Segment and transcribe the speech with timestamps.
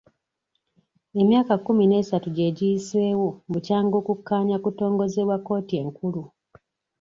[1.21, 6.21] Emyaka kkumi n'esatu gye giyiseewo bukyanga okukkaanya kutongozebwa kkooti enkulu.